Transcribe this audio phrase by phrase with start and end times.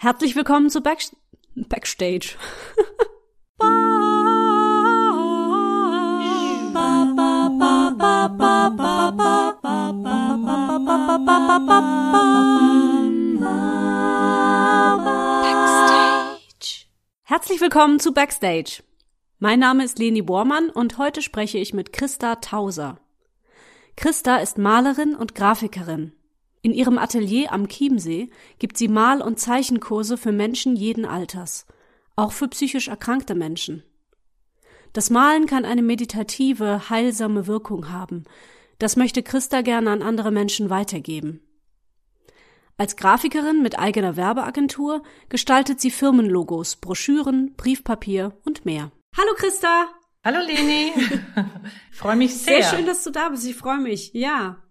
[0.00, 1.00] Herzlich willkommen zu Back
[1.56, 1.58] Backstage.
[1.58, 2.36] Backstage.
[17.24, 18.84] Herzlich willkommen zu Backstage.
[19.40, 23.00] Mein Name ist Leni Bormann und heute spreche ich mit Christa Tauser.
[23.96, 26.12] Christa ist Malerin und Grafikerin.
[26.68, 28.28] In ihrem Atelier am Chiemsee
[28.58, 31.64] gibt sie Mal- und Zeichenkurse für Menschen jeden Alters,
[32.14, 33.84] auch für psychisch erkrankte Menschen.
[34.92, 38.24] Das Malen kann eine meditative, heilsame Wirkung haben.
[38.78, 41.40] Das möchte Christa gerne an andere Menschen weitergeben.
[42.76, 48.92] Als Grafikerin mit eigener Werbeagentur gestaltet sie Firmenlogos, Broschüren, Briefpapier und mehr.
[49.16, 49.86] Hallo Christa!
[50.22, 50.92] Hallo Leni!
[51.92, 52.62] freue mich sehr.
[52.62, 53.46] Sehr schön, dass du da bist.
[53.46, 54.10] Ich freue mich.
[54.12, 54.62] Ja.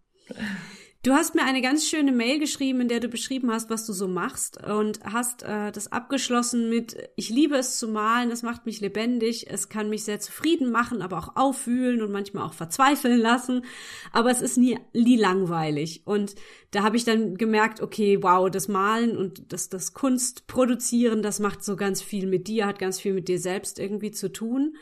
[1.03, 3.93] Du hast mir eine ganz schöne Mail geschrieben, in der du beschrieben hast, was du
[3.93, 8.65] so machst und hast äh, das abgeschlossen mit, ich liebe es zu malen, es macht
[8.65, 13.19] mich lebendig, es kann mich sehr zufrieden machen, aber auch aufwühlen und manchmal auch verzweifeln
[13.19, 13.63] lassen,
[14.11, 16.01] aber es ist nie, nie langweilig.
[16.05, 16.35] Und
[16.71, 21.39] da habe ich dann gemerkt, okay, wow, das Malen und das, das Kunst produzieren, das
[21.39, 24.75] macht so ganz viel mit dir, hat ganz viel mit dir selbst irgendwie zu tun.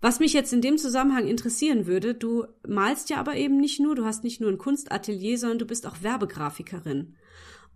[0.00, 3.94] Was mich jetzt in dem Zusammenhang interessieren würde, du malst ja aber eben nicht nur,
[3.94, 7.16] du hast nicht nur ein Kunstatelier, sondern du bist auch Werbegrafikerin.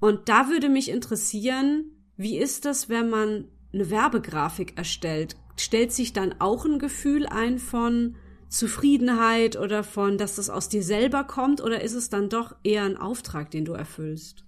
[0.00, 5.36] Und da würde mich interessieren, wie ist das, wenn man eine Werbegrafik erstellt?
[5.56, 8.16] Stellt sich dann auch ein Gefühl ein von
[8.48, 12.84] Zufriedenheit oder von, dass das aus dir selber kommt oder ist es dann doch eher
[12.84, 14.44] ein Auftrag, den du erfüllst?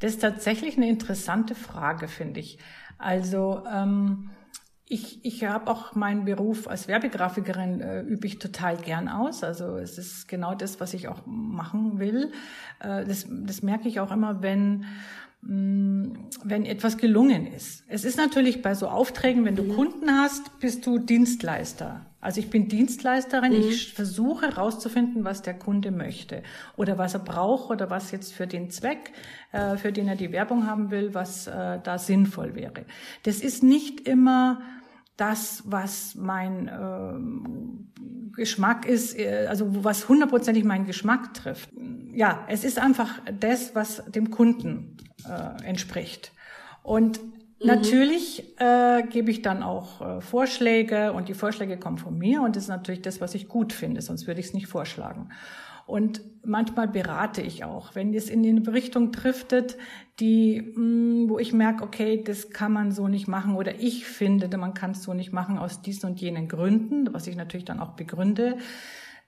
[0.00, 2.58] Das ist tatsächlich eine interessante Frage, finde ich.
[2.98, 4.30] Also ähm,
[4.88, 9.42] ich, ich habe auch meinen Beruf als Werbegrafikerin äh, übe ich total gern aus.
[9.42, 12.30] Also es ist genau das, was ich auch machen will.
[12.78, 14.84] Äh, das, das merke ich auch immer, wenn
[15.48, 17.84] wenn etwas gelungen ist.
[17.88, 19.74] Es ist natürlich bei so Aufträgen, wenn du mhm.
[19.76, 22.04] Kunden hast, bist du Dienstleister.
[22.20, 23.68] Also ich bin Dienstleisterin, mhm.
[23.68, 26.42] ich versuche herauszufinden, was der Kunde möchte
[26.76, 29.12] oder was er braucht oder was jetzt für den Zweck,
[29.52, 32.84] äh, für den er die Werbung haben will, was äh, da sinnvoll wäre.
[33.22, 34.60] Das ist nicht immer
[35.16, 41.70] das, was mein äh, Geschmack ist, äh, also was hundertprozentig meinen Geschmack trifft.
[42.12, 44.96] Ja, es ist einfach das, was dem Kunden
[45.26, 46.32] äh, entspricht.
[46.82, 47.32] Und mhm.
[47.66, 52.56] natürlich äh, gebe ich dann auch äh, Vorschläge und die Vorschläge kommen von mir und
[52.56, 55.30] das ist natürlich das, was ich gut finde, sonst würde ich es nicht vorschlagen.
[55.86, 59.76] Und manchmal berate ich auch, wenn es in eine Richtung driftet,
[60.18, 64.54] die, mm, wo ich merke, okay, das kann man so nicht machen oder ich finde,
[64.58, 67.80] man kann es so nicht machen aus diesen und jenen Gründen, was ich natürlich dann
[67.80, 68.58] auch begründe,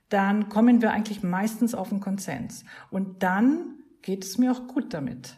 [0.09, 2.65] dann kommen wir eigentlich meistens auf einen Konsens.
[2.91, 5.37] Und dann geht es mir auch gut damit.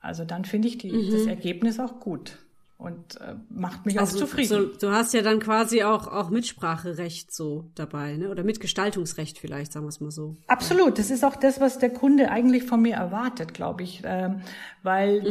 [0.00, 1.10] Also dann finde ich die, mhm.
[1.10, 2.38] das Ergebnis auch gut
[2.82, 4.48] und äh, macht mich also, auch zufrieden.
[4.48, 8.28] So, du hast ja dann quasi auch, auch Mitspracherecht so dabei, ne?
[8.28, 10.36] oder Mitgestaltungsrecht vielleicht, sagen wir es mal so.
[10.48, 14.40] Absolut, das ist auch das, was der Kunde eigentlich von mir erwartet, glaube ich, ähm,
[14.82, 15.24] weil mhm.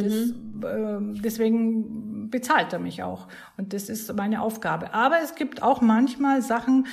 [0.60, 4.94] das, äh, deswegen bezahlt er mich auch und das ist meine Aufgabe.
[4.94, 6.86] Aber es gibt auch manchmal Sachen,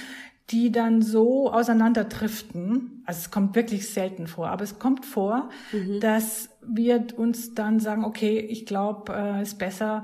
[0.52, 3.04] die dann so auseinanderdriften.
[3.06, 6.00] Also es kommt wirklich selten vor, aber es kommt vor, mhm.
[6.00, 10.04] dass wir uns dann sagen, okay, ich glaube, äh, ist besser,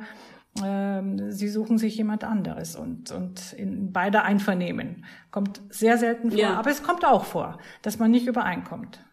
[0.58, 5.06] sie suchen sich jemand anderes und, und in beider Einvernehmen.
[5.30, 6.54] Kommt sehr selten vor, ja.
[6.54, 9.04] aber es kommt auch vor, dass man nicht übereinkommt.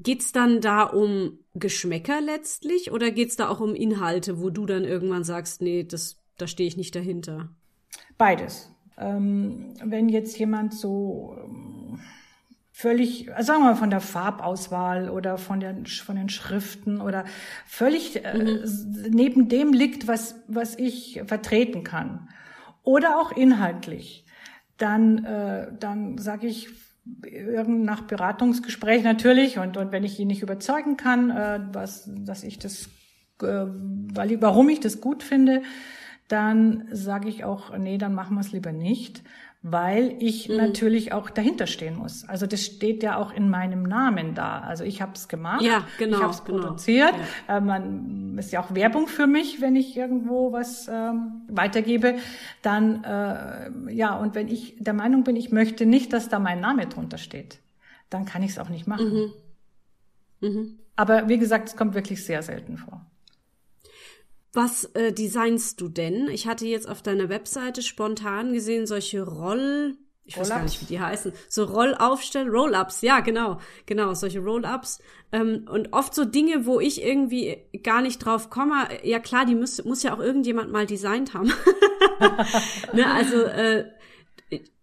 [0.00, 4.82] Geht's dann da um Geschmäcker letztlich oder geht's da auch um Inhalte, wo du dann
[4.82, 7.50] irgendwann sagst, nee, das, da stehe ich nicht dahinter?
[8.18, 8.74] Beides.
[8.98, 11.36] Ähm, wenn jetzt jemand so
[12.72, 17.24] völlig, sagen wir mal, von der Farbauswahl oder von den, von den Schriften oder
[17.66, 19.10] völlig äh, mhm.
[19.10, 22.28] neben dem liegt, was, was ich vertreten kann.
[22.82, 24.24] Oder auch inhaltlich.
[24.78, 26.68] Dann, äh, dann sage ich,
[27.66, 32.58] nach Beratungsgespräch natürlich und, und wenn ich ihn nicht überzeugen kann, äh, was, dass ich
[32.58, 32.88] das,
[33.42, 35.62] äh, weil, warum ich das gut finde,
[36.28, 39.22] dann sage ich auch, nee, dann machen wir es lieber nicht,
[39.62, 40.56] weil ich mhm.
[40.56, 42.28] natürlich auch dahinter stehen muss.
[42.28, 44.58] Also das steht ja auch in meinem Namen da.
[44.58, 46.62] Also ich habe es gemacht, ja, genau, ich habe es genau.
[46.62, 47.14] produziert.
[47.48, 47.58] Ja.
[47.58, 52.16] Äh, man ist ja auch Werbung für mich, wenn ich irgendwo was ähm, weitergebe.
[52.62, 56.60] Dann äh, ja und wenn ich der Meinung bin, ich möchte nicht, dass da mein
[56.60, 57.60] Name drunter steht,
[58.10, 59.30] dann kann ich es auch nicht machen.
[60.40, 60.48] Mhm.
[60.48, 60.78] Mhm.
[60.96, 63.06] Aber wie gesagt, es kommt wirklich sehr selten vor.
[64.52, 66.28] Was äh, designst du denn?
[66.28, 70.86] Ich hatte jetzt auf deiner Webseite spontan gesehen solche Roll, ich weiß gar nicht, wie
[70.86, 75.00] die heißen, so Rollaufstell, Roll-Ups, ja, genau, genau, solche Roll-Ups.
[75.32, 79.54] Ähm, und oft so Dinge, wo ich irgendwie gar nicht drauf komme, ja klar, die
[79.54, 81.52] muss, muss ja auch irgendjemand mal designt haben.
[82.92, 83.86] ne, also äh,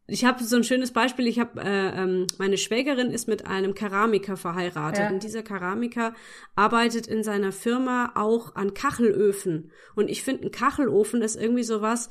[0.10, 1.28] ich habe so ein schönes Beispiel.
[1.28, 5.10] Ich habe äh, ähm, meine Schwägerin ist mit einem Keramiker verheiratet ja.
[5.10, 6.14] und dieser Keramiker
[6.56, 9.72] arbeitet in seiner Firma auch an Kachelöfen.
[9.96, 12.10] Und ich finde, ein Kachelofen ist irgendwie sowas.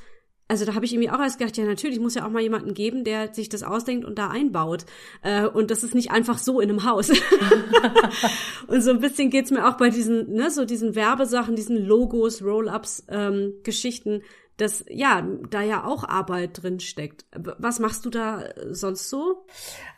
[0.50, 2.72] Also da habe ich irgendwie auch erst gedacht, ja natürlich muss ja auch mal jemanden
[2.72, 4.86] geben, der sich das ausdenkt und da einbaut.
[5.22, 7.10] Äh, und das ist nicht einfach so in einem Haus.
[8.66, 12.42] und so ein bisschen geht's mir auch bei diesen, ne, so diesen Werbesachen, diesen Logos,
[12.42, 14.22] Roll-ups, ähm, Geschichten
[14.58, 17.24] dass ja da ja auch Arbeit drin steckt.
[17.32, 19.46] Was machst du da äh, sonst so?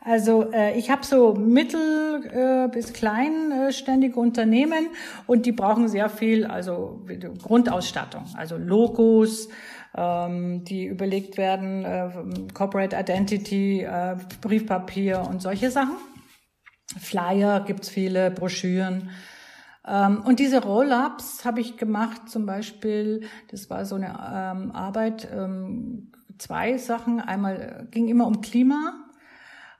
[0.02, 4.88] Also äh, ich habe so mittel äh, bis kleinständige äh, Unternehmen
[5.26, 7.04] und die brauchen sehr viel, also
[7.42, 9.48] Grundausstattung, also Logos,
[9.96, 12.10] ähm, die überlegt werden, äh,
[12.52, 15.96] Corporate Identity, äh, Briefpapier und solche Sachen.
[16.98, 19.10] Flyer gibt's viele, Broschüren.
[19.86, 25.28] Ähm, und diese Roll-ups habe ich gemacht, zum Beispiel, das war so eine ähm, Arbeit,
[25.32, 27.20] ähm, zwei Sachen.
[27.20, 29.04] Einmal ging immer um Klima.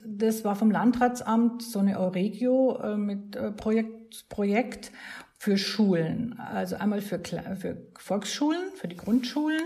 [0.02, 4.92] Das war vom Landratsamt so eine Euregio äh, mit äh, Projekt, Projekt
[5.40, 6.38] für Schulen.
[6.38, 9.62] Also einmal für, für Volksschulen, für die Grundschulen,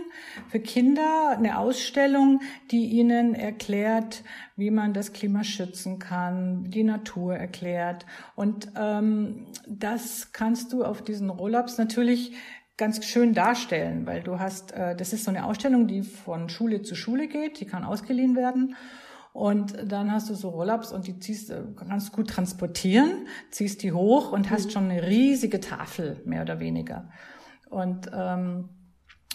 [0.48, 4.22] für Kinder eine Ausstellung, die ihnen erklärt,
[4.54, 8.06] wie man das Klima schützen kann, die Natur erklärt.
[8.36, 12.36] Und ähm, das kannst du auf diesen Roll-ups natürlich
[12.76, 16.82] ganz schön darstellen, weil du hast, äh, das ist so eine Ausstellung, die von Schule
[16.82, 18.76] zu Schule geht, die kann ausgeliehen werden.
[19.34, 23.90] Und dann hast du so Roll-ups und die ziehst, äh, kannst gut transportieren, ziehst die
[23.90, 24.70] hoch und hast mhm.
[24.70, 27.10] schon eine riesige Tafel, mehr oder weniger.
[27.68, 28.68] Und ähm,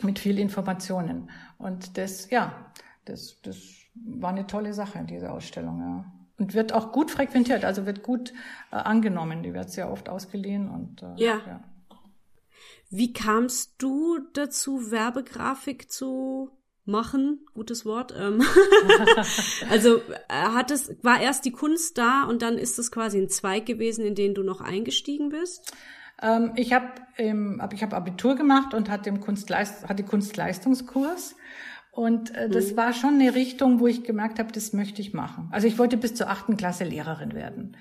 [0.01, 1.29] mit viel Informationen.
[1.57, 2.71] Und das, ja,
[3.03, 3.57] das, das
[3.93, 6.05] war eine tolle Sache, diese Ausstellung, ja.
[6.37, 8.31] Und wird auch gut frequentiert, also wird gut
[8.71, 9.43] äh, angenommen.
[9.43, 11.41] Die wird sehr oft ausgeliehen und äh, ja.
[11.45, 11.63] ja.
[12.89, 16.51] Wie kamst du dazu, Werbegrafik zu
[16.89, 18.13] machen, gutes Wort.
[18.19, 18.41] Ähm
[19.69, 23.29] also äh, hat es, war erst die Kunst da und dann ist es quasi ein
[23.29, 25.73] Zweig gewesen, in den du noch eingestiegen bist?
[26.21, 26.87] Ähm, ich habe
[27.17, 31.35] ähm, ich hab Abitur gemacht und hatte, im Kunstleist hatte Kunstleistungskurs.
[31.91, 32.77] Und äh, das mhm.
[32.77, 35.49] war schon eine Richtung, wo ich gemerkt habe, das möchte ich machen.
[35.51, 37.75] Also ich wollte bis zur achten Klasse Lehrerin werden.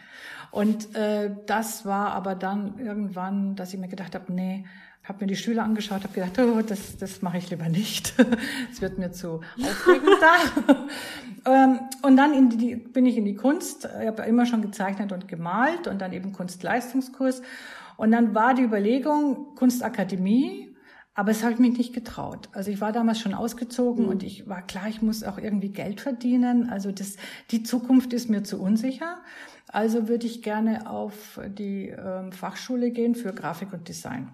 [0.50, 4.64] Und äh, das war aber dann irgendwann, dass ich mir gedacht habe, nee,
[5.08, 8.14] habe mir die Schüler angeschaut, habe gedacht, oh, das, das mache ich lieber nicht.
[8.72, 10.76] Es wird mir zu aufregend da.
[11.46, 13.88] Ähm, und dann in die, bin ich in die Kunst.
[14.02, 17.42] Ich habe immer schon gezeichnet und gemalt und dann eben Kunstleistungskurs.
[17.96, 20.76] Und dann war die Überlegung Kunstakademie,
[21.14, 22.48] aber es habe ich mich nicht getraut.
[22.52, 24.10] Also ich war damals schon ausgezogen mhm.
[24.10, 26.68] und ich war klar, ich muss auch irgendwie Geld verdienen.
[26.68, 27.16] Also das,
[27.50, 29.16] die Zukunft ist mir zu unsicher.
[29.68, 34.28] Also würde ich gerne auf die ähm, Fachschule gehen für Grafik und Design.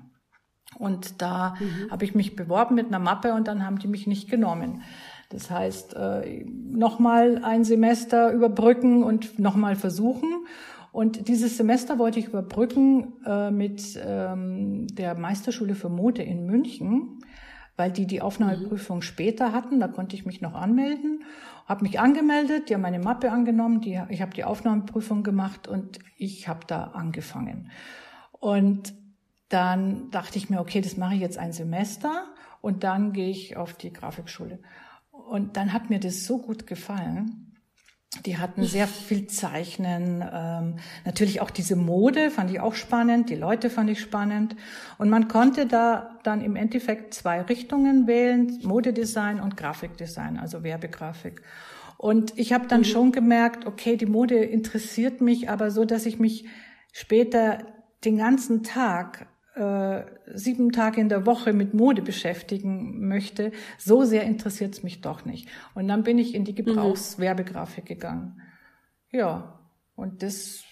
[0.78, 1.90] Und da mhm.
[1.90, 4.82] habe ich mich beworben mit einer Mappe und dann haben die mich nicht genommen.
[5.30, 10.46] Das heißt, äh, nochmal ein Semester überbrücken und nochmal versuchen.
[10.92, 17.18] Und dieses Semester wollte ich überbrücken äh, mit ähm, der Meisterschule für Mode in München,
[17.76, 19.02] weil die die Aufnahmeprüfung mhm.
[19.02, 19.80] später hatten.
[19.80, 21.24] Da konnte ich mich noch anmelden,
[21.66, 25.98] habe mich angemeldet, die haben meine Mappe angenommen, die, ich habe die Aufnahmeprüfung gemacht und
[26.16, 27.70] ich habe da angefangen.
[28.38, 28.94] Und
[29.48, 32.26] dann dachte ich mir, okay, das mache ich jetzt ein Semester
[32.60, 34.58] und dann gehe ich auf die Grafikschule.
[35.10, 37.54] Und dann hat mir das so gut gefallen.
[38.24, 43.34] Die hatten sehr viel Zeichnen, ähm, natürlich auch diese Mode fand ich auch spannend, die
[43.34, 44.54] Leute fand ich spannend.
[44.98, 51.42] Und man konnte da dann im Endeffekt zwei Richtungen wählen, Modedesign und Grafikdesign, also Werbegrafik.
[51.98, 52.84] Und ich habe dann mhm.
[52.84, 56.46] schon gemerkt, okay, die Mode interessiert mich, aber so, dass ich mich
[56.92, 57.58] später
[58.04, 64.24] den ganzen Tag äh, sieben Tage in der Woche mit Mode beschäftigen möchte, so sehr
[64.24, 65.48] interessiert es mich doch nicht.
[65.74, 66.56] Und dann bin ich in die mhm.
[66.56, 68.40] Gebrauchswerbegrafik gegangen.
[69.12, 69.60] Ja,
[69.94, 70.64] und das,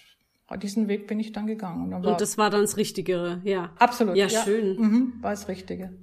[0.61, 1.93] diesen Weg bin ich dann gegangen.
[1.93, 3.71] Und, und das war dann das Richtigere, ja.
[3.79, 4.17] Absolut.
[4.17, 4.43] Ja, ja.
[4.43, 4.77] schön.
[4.77, 5.93] Mhm, war das Richtige.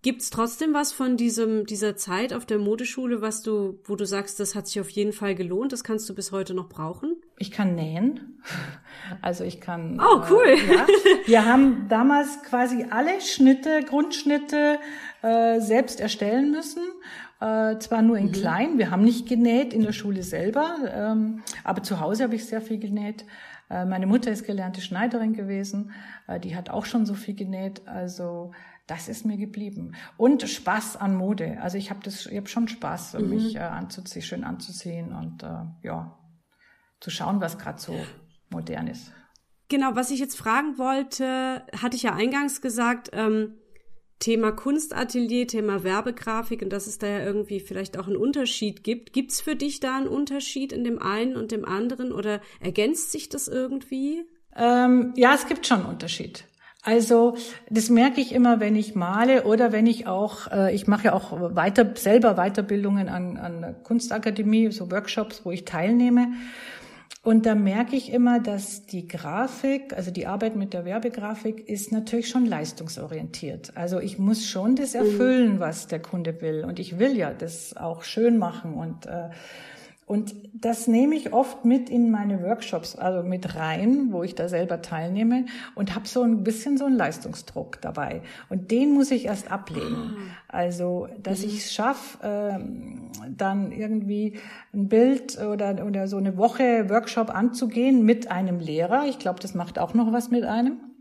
[0.00, 4.38] Gibt's trotzdem was von diesem, dieser Zeit auf der Modeschule, was du, wo du sagst,
[4.38, 7.16] das hat sich auf jeden Fall gelohnt, das kannst du bis heute noch brauchen?
[7.38, 8.42] Ich kann nähen.
[9.20, 10.00] Also ich kann.
[10.00, 10.46] Oh, cool.
[10.46, 10.86] Äh, ja.
[11.26, 14.78] Wir haben damals quasi alle Schnitte, Grundschnitte
[15.22, 16.82] äh, selbst erstellen müssen.
[17.40, 18.32] Äh, zwar nur in mhm.
[18.32, 22.46] klein, wir haben nicht genäht in der Schule selber, ähm, aber zu Hause habe ich
[22.46, 23.26] sehr viel genäht.
[23.68, 25.92] Äh, meine Mutter ist gelernte Schneiderin gewesen,
[26.26, 27.86] äh, die hat auch schon so viel genäht.
[27.86, 28.52] Also
[28.86, 29.92] das ist mir geblieben.
[30.16, 31.58] Und Spaß an Mode.
[31.60, 33.30] Also ich habe das, ich habe schon Spaß, mhm.
[33.30, 36.16] mich äh, anzuziehen, schön anzuziehen und äh, ja,
[37.04, 37.94] zu schauen, was gerade so
[38.48, 39.12] modern ist.
[39.68, 43.58] Genau, was ich jetzt fragen wollte, hatte ich ja eingangs gesagt, ähm,
[44.20, 49.12] Thema Kunstatelier, Thema Werbegrafik und dass es da ja irgendwie vielleicht auch einen Unterschied gibt.
[49.12, 53.12] Gibt es für dich da einen Unterschied in dem einen und dem anderen oder ergänzt
[53.12, 54.24] sich das irgendwie?
[54.56, 56.44] Ähm, ja, es gibt schon einen Unterschied.
[56.82, 57.36] Also
[57.68, 61.12] das merke ich immer, wenn ich male oder wenn ich auch, äh, ich mache ja
[61.12, 66.28] auch weiter selber Weiterbildungen an, an Kunstakademie, so Workshops, wo ich teilnehme.
[67.24, 71.90] Und da merke ich immer, dass die Grafik, also die Arbeit mit der Werbegrafik ist
[71.90, 73.72] natürlich schon leistungsorientiert.
[73.76, 75.00] Also ich muss schon das mhm.
[75.00, 76.64] erfüllen, was der Kunde will.
[76.64, 79.30] Und ich will ja das auch schön machen und äh,
[80.06, 84.48] und das nehme ich oft mit in meine Workshops, also mit rein, wo ich da
[84.48, 88.20] selber teilnehme und habe so ein bisschen so einen Leistungsdruck dabei.
[88.50, 89.96] Und den muss ich erst ablegen.
[90.48, 90.56] Ah.
[90.58, 91.48] Also, dass mhm.
[91.48, 94.34] ich es schaffe, ähm, dann irgendwie
[94.74, 99.04] ein Bild oder, oder so eine Woche Workshop anzugehen mit einem Lehrer.
[99.08, 100.93] Ich glaube, das macht auch noch was mit einem.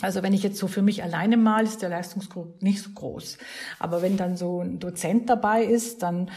[0.00, 3.38] Also wenn ich jetzt so für mich alleine mal, ist der Leistungsdruck nicht so groß.
[3.78, 6.30] Aber wenn dann so ein Dozent dabei ist, dann,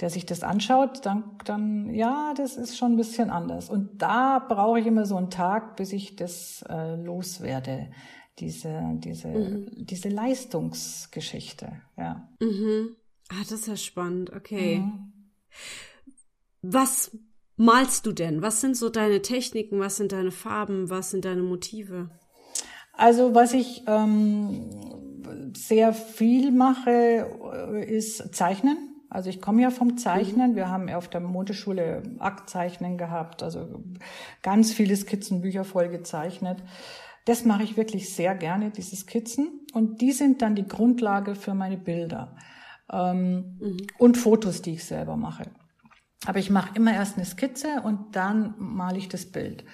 [0.00, 3.70] der sich das anschaut, dann, dann, ja, das ist schon ein bisschen anders.
[3.70, 7.90] Und da brauche ich immer so einen Tag, bis ich das äh, loswerde.
[8.38, 9.66] Diese, diese, mhm.
[9.74, 12.28] diese Leistungsgeschichte, ja.
[12.40, 12.94] Mhm.
[13.30, 14.78] Ah, das ist ja spannend, okay.
[14.78, 15.12] Mhm.
[16.62, 17.16] Was
[17.56, 18.42] malst du denn?
[18.42, 19.80] Was sind so deine Techniken?
[19.80, 20.88] Was sind deine Farben?
[20.88, 22.10] Was sind deine Motive?
[22.98, 27.26] Also was ich ähm, sehr viel mache,
[27.72, 28.76] äh, ist Zeichnen.
[29.08, 30.50] Also ich komme ja vom Zeichnen.
[30.50, 30.56] Mhm.
[30.56, 33.84] Wir haben auf der Modeschule Aktzeichnen gehabt, also
[34.42, 36.62] ganz viele Skizzenbücher voll gezeichnet.
[37.24, 39.64] Das mache ich wirklich sehr gerne, diese Skizzen.
[39.72, 42.36] Und die sind dann die Grundlage für meine Bilder
[42.92, 43.76] ähm, mhm.
[43.98, 45.44] und Fotos, die ich selber mache.
[46.26, 49.64] Aber ich mache immer erst eine Skizze und dann male ich das Bild.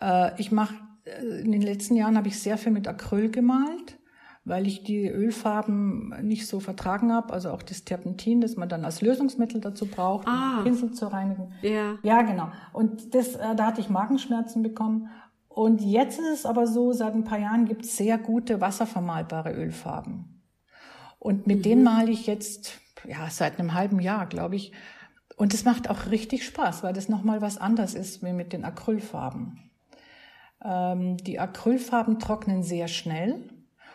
[0.00, 0.74] Äh, ich mache
[1.04, 3.98] in den letzten Jahren habe ich sehr viel mit Acryl gemalt,
[4.44, 8.84] weil ich die Ölfarben nicht so vertragen habe, also auch das Terpentin, das man dann
[8.84, 10.58] als Lösungsmittel dazu braucht, ah.
[10.58, 11.52] um Pinsel zu reinigen.
[11.62, 11.98] Ja.
[12.02, 12.50] Ja, genau.
[12.72, 15.08] Und das, äh, da hatte ich Magenschmerzen bekommen.
[15.48, 19.52] Und jetzt ist es aber so, seit ein paar Jahren gibt es sehr gute wasservermalbare
[19.52, 20.42] Ölfarben.
[21.18, 21.62] Und mit mhm.
[21.62, 24.72] denen male ich jetzt, ja, seit einem halben Jahr, glaube ich.
[25.36, 28.64] Und es macht auch richtig Spaß, weil das nochmal was anderes ist wie mit den
[28.64, 29.71] Acrylfarben.
[30.64, 33.40] Ähm, die Acrylfarben trocknen sehr schnell.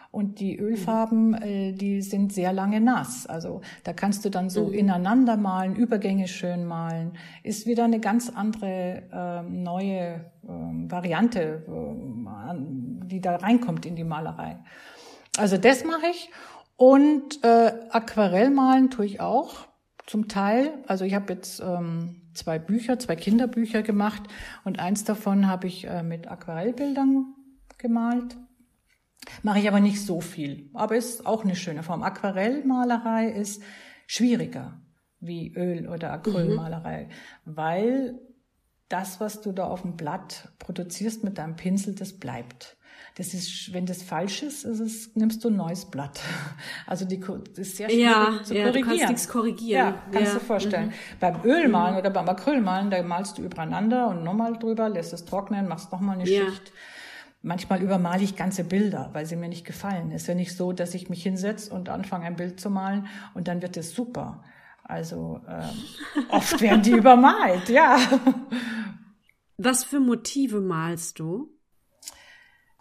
[0.09, 3.27] Und die Ölfarben, äh, die sind sehr lange nass.
[3.27, 4.73] Also da kannst du dann so mhm.
[4.73, 7.13] ineinander malen, Übergänge schön malen.
[7.43, 10.49] Ist wieder eine ganz andere äh, neue äh,
[10.89, 12.53] Variante, äh,
[13.05, 14.57] die da reinkommt in die Malerei.
[15.37, 16.31] Also das mache ich.
[16.77, 19.67] Und äh, Aquarellmalen tue ich auch
[20.05, 20.73] zum Teil.
[20.87, 24.23] Also ich habe jetzt ähm, zwei Bücher, zwei Kinderbücher gemacht
[24.63, 27.33] und eins davon habe ich äh, mit Aquarellbildern
[27.77, 28.37] gemalt.
[29.43, 32.03] Mache ich aber nicht so viel, aber ist auch eine schöne Form.
[32.03, 33.61] Aquarellmalerei ist
[34.05, 34.79] schwieriger
[35.19, 37.55] wie Öl- oder Acrylmalerei, mhm.
[37.55, 38.19] weil
[38.89, 42.76] das, was du da auf dem Blatt produzierst mit deinem Pinsel, das bleibt.
[43.17, 46.19] Das ist, wenn das falsch ist, ist es, nimmst du ein neues Blatt.
[46.85, 48.73] Also die das ist sehr schwierig ja, zu ja, korrigieren.
[48.73, 49.87] Du kannst nichts korrigieren.
[49.87, 50.39] Ja, kannst ja.
[50.39, 50.87] du vorstellen.
[50.87, 50.93] Mhm.
[51.19, 51.99] Beim Ölmalen mhm.
[51.99, 56.19] oder beim Acrylmalen, da malst du übereinander und nochmal drüber, lässt es trocknen, machst nochmal
[56.19, 56.45] eine ja.
[56.45, 56.71] Schicht.
[57.41, 60.11] Manchmal übermale ich ganze Bilder, weil sie mir nicht gefallen.
[60.11, 63.07] Es ist ja nicht so, dass ich mich hinsetze und anfange, ein Bild zu malen
[63.33, 64.43] und dann wird es super.
[64.83, 67.97] Also ähm, oft werden die übermalt, ja.
[69.57, 71.56] Was für Motive malst du?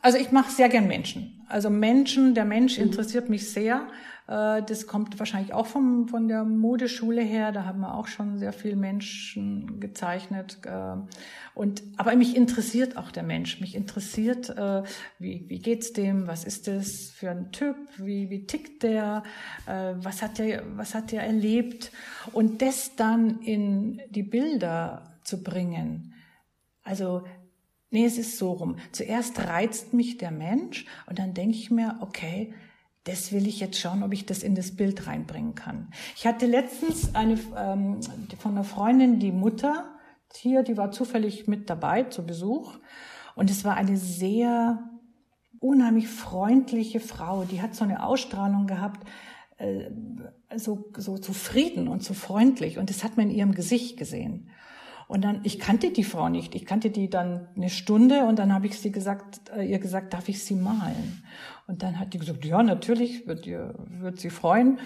[0.03, 1.45] Also ich mache sehr gern Menschen.
[1.49, 2.85] Also Menschen, der Mensch mhm.
[2.85, 3.89] interessiert mich sehr.
[4.29, 7.53] Äh, das kommt wahrscheinlich auch vom, von der Modeschule her.
[7.53, 10.59] Da haben wir auch schon sehr viel Menschen gezeichnet.
[10.65, 10.97] Äh,
[11.55, 13.61] und, aber mich interessiert auch der Mensch.
[13.61, 14.83] Mich interessiert, äh,
[15.19, 16.27] wie, wie geht's dem?
[16.27, 17.77] Was ist das für ein Typ?
[17.97, 19.23] Wie, wie tickt der?
[19.67, 21.91] Was hat der, was hat der erlebt?
[22.33, 26.15] Und das dann in die Bilder zu bringen.
[26.83, 27.25] Also
[27.91, 28.77] Nee, es ist so rum.
[28.93, 32.53] Zuerst reizt mich der Mensch und dann denke ich mir, okay,
[33.05, 35.89] das will ich jetzt schauen, ob ich das in das Bild reinbringen kann.
[36.17, 38.01] Ich hatte letztens eine ähm,
[38.39, 39.93] von einer Freundin, die Mutter
[40.35, 42.75] hier, die war zufällig mit dabei zu Besuch
[43.37, 44.83] und es war eine sehr
[45.61, 47.45] unheimlich freundliche Frau.
[47.45, 49.09] Die hat so eine Ausstrahlung gehabt,
[49.59, 49.91] äh,
[50.57, 54.51] so, so zufrieden und so freundlich und das hat man in ihrem Gesicht gesehen.
[55.09, 56.55] Und dann, ich kannte die Frau nicht.
[56.55, 60.13] Ich kannte die dann eine Stunde und dann habe ich sie gesagt, äh, ihr gesagt,
[60.15, 61.23] darf ich sie malen?
[61.67, 64.79] Und dann hat die gesagt, ja, natürlich, wird ihr, wird sie freuen.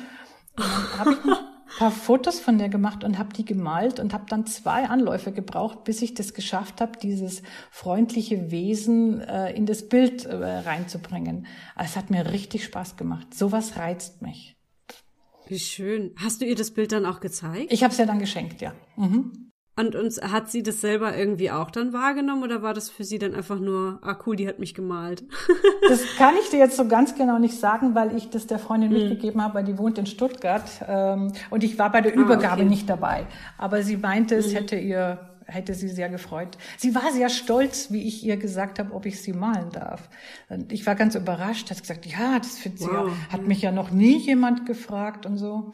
[0.56, 4.12] Und dann habe ich ein paar Fotos von der gemacht und habe die gemalt und
[4.12, 9.64] habe dann zwei Anläufe gebraucht, bis ich das geschafft habe, dieses freundliche Wesen äh, in
[9.64, 11.46] das Bild äh, reinzubringen.
[11.74, 13.32] Also es hat mir richtig Spaß gemacht.
[13.32, 14.56] Sowas reizt mich.
[15.46, 16.14] Wie schön.
[16.16, 17.72] Hast du ihr das Bild dann auch gezeigt?
[17.72, 18.74] Ich habe es ja dann geschenkt, ja.
[18.96, 19.49] Mhm.
[19.80, 23.18] Und, und hat sie das selber irgendwie auch dann wahrgenommen oder war das für sie
[23.18, 25.24] dann einfach nur, ah cool, die hat mich gemalt?
[25.88, 28.90] das kann ich dir jetzt so ganz genau nicht sagen, weil ich das der Freundin
[28.90, 28.98] mhm.
[28.98, 32.54] mitgegeben habe, weil die wohnt in Stuttgart ähm, und ich war bei der Übergabe ah,
[32.56, 32.64] okay.
[32.64, 33.26] nicht dabei.
[33.56, 34.56] Aber sie meinte, es mhm.
[34.56, 36.56] hätte ihr hätte sie sehr gefreut.
[36.76, 40.08] Sie war sehr stolz, wie ich ihr gesagt habe, ob ich sie malen darf.
[40.48, 42.88] Und ich war ganz überrascht, hat gesagt, ja, das findet wow.
[42.88, 45.72] sie ja, hat mich ja noch nie jemand gefragt und so.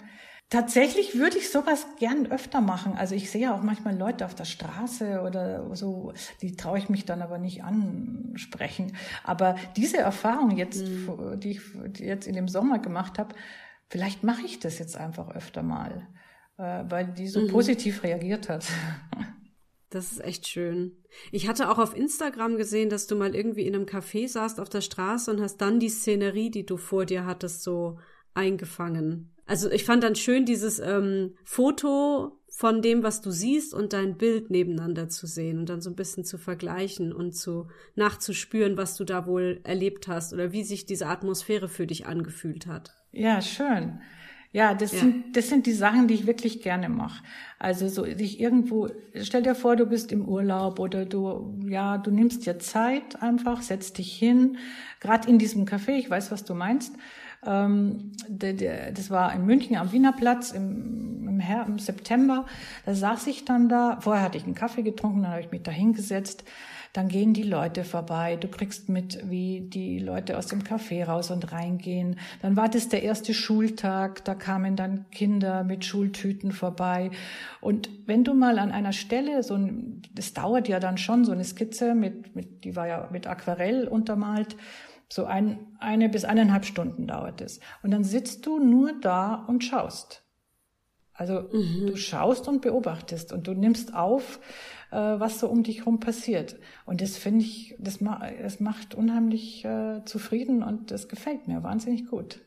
[0.48, 2.94] Tatsächlich würde ich sowas gern öfter machen.
[2.96, 6.88] Also ich sehe ja auch manchmal Leute auf der Straße oder so, die traue ich
[6.88, 8.96] mich dann aber nicht ansprechen.
[9.24, 11.40] Aber diese Erfahrung jetzt, mhm.
[11.40, 11.60] die ich
[11.98, 13.34] jetzt in dem Sommer gemacht habe,
[13.88, 16.06] vielleicht mache ich das jetzt einfach öfter mal,
[16.58, 17.48] äh, weil die so mhm.
[17.48, 18.66] positiv reagiert hat.
[19.90, 20.96] Das ist echt schön.
[21.32, 24.68] Ich hatte auch auf Instagram gesehen, dass du mal irgendwie in einem Café saßt auf
[24.68, 27.98] der Straße und hast dann die Szenerie, die du vor dir hattest, so
[28.34, 29.35] eingefangen.
[29.46, 34.16] Also ich fand dann schön dieses ähm, Foto von dem, was du siehst und dein
[34.16, 38.96] Bild nebeneinander zu sehen und dann so ein bisschen zu vergleichen und zu nachzuspüren, was
[38.96, 42.94] du da wohl erlebt hast oder wie sich diese Atmosphäre für dich angefühlt hat.
[43.12, 44.00] Ja, schön.
[44.52, 45.00] Ja, das ja.
[45.00, 47.22] sind das sind die Sachen, die ich wirklich gerne mache.
[47.58, 48.88] Also so dich irgendwo
[49.20, 53.60] stell dir vor, du bist im Urlaub oder du ja, du nimmst dir Zeit einfach,
[53.60, 54.56] setzt dich hin,
[55.00, 56.94] gerade in diesem Café, ich weiß, was du meinst
[57.42, 62.46] das war in München am Wiener Platz im, im, im September.
[62.84, 63.98] Da saß ich dann da.
[64.00, 66.44] Vorher hatte ich einen Kaffee getrunken, dann habe ich mich da hingesetzt.
[66.96, 68.36] Dann gehen die Leute vorbei.
[68.36, 72.18] Du kriegst mit, wie die Leute aus dem Café raus und reingehen.
[72.40, 74.24] Dann war das der erste Schultag.
[74.24, 77.10] Da kamen dann Kinder mit Schultüten vorbei.
[77.60, 81.32] Und wenn du mal an einer Stelle so ein, das dauert ja dann schon so
[81.32, 84.56] eine Skizze mit, mit die war ja mit Aquarell untermalt
[85.08, 87.60] so ein, eine bis eineinhalb Stunden dauert es.
[87.82, 90.22] Und dann sitzt du nur da und schaust.
[91.12, 91.86] Also mhm.
[91.86, 94.38] du schaust und beobachtest und du nimmst auf,
[94.90, 96.56] äh, was so um dich herum passiert.
[96.84, 101.62] Und das finde ich, das, ma das macht unheimlich äh, zufrieden und das gefällt mir
[101.62, 102.40] wahnsinnig gut.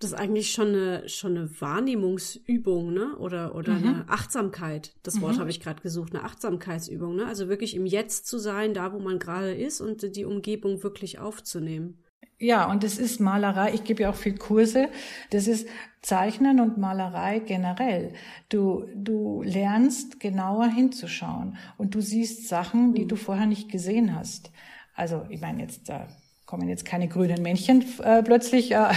[0.00, 3.16] Das ist eigentlich schon eine, schon eine Wahrnehmungsübung, ne?
[3.18, 3.86] Oder, oder mhm.
[3.86, 4.94] eine Achtsamkeit.
[5.02, 5.40] Das Wort mhm.
[5.40, 7.26] habe ich gerade gesucht, eine Achtsamkeitsübung, ne?
[7.26, 11.18] Also wirklich im Jetzt zu sein, da wo man gerade ist und die Umgebung wirklich
[11.18, 12.02] aufzunehmen.
[12.42, 13.74] Ja, und das ist Malerei.
[13.74, 14.88] Ich gebe ja auch viel Kurse.
[15.28, 15.68] Das ist
[16.00, 18.14] Zeichnen und Malerei generell.
[18.48, 23.08] Du, du lernst genauer hinzuschauen und du siehst Sachen, die mhm.
[23.08, 24.50] du vorher nicht gesehen hast.
[24.94, 26.08] Also, ich meine jetzt, da
[26.50, 28.88] kommen jetzt keine grünen Männchen äh, plötzlich äh,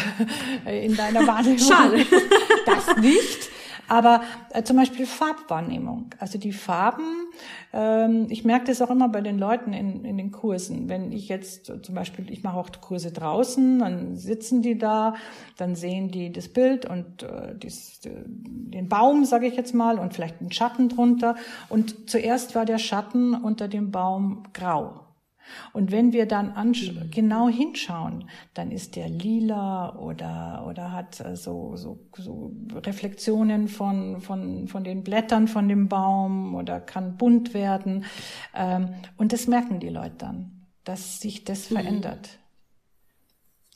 [0.86, 1.60] in deiner Wahrnehmung.
[1.60, 2.06] Schade.
[2.66, 3.50] Das nicht.
[3.90, 6.10] Aber äh, zum Beispiel Farbwahrnehmung.
[6.18, 7.28] Also die Farben,
[7.74, 10.88] ähm, ich merke das auch immer bei den Leuten in, in den Kursen.
[10.88, 15.16] Wenn ich jetzt zum Beispiel, ich mache auch Kurse draußen, dann sitzen die da,
[15.58, 20.14] dann sehen die das Bild und äh, dies, den Baum, sage ich jetzt mal, und
[20.14, 21.36] vielleicht einen Schatten drunter.
[21.68, 25.02] Und zuerst war der Schatten unter dem Baum grau.
[25.74, 27.12] Und wenn wir dann mhm.
[27.12, 34.22] genau hinschauen, dann ist der lila oder, oder hat äh, so, so, so Reflexionen von,
[34.22, 38.06] von, von den Blättern von dem Baum oder kann bunt werden.
[38.56, 41.76] Ähm, und das merken die Leute dann, dass sich das mhm.
[41.76, 42.40] verändert.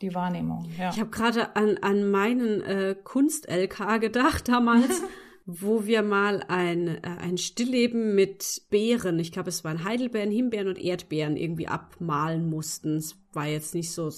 [0.01, 0.91] Die Wahrnehmung, ja.
[0.91, 5.01] Ich habe gerade an, an meinen äh, Kunst-LK gedacht damals.
[5.49, 10.67] wo wir mal ein, äh, ein Stillleben mit Beeren, ich glaube es waren Heidelbeeren, Himbeeren
[10.67, 12.97] und Erdbeeren irgendwie abmalen mussten.
[12.97, 14.12] Es war jetzt nicht so